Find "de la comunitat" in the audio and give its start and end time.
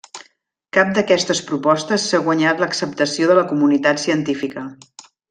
3.33-4.03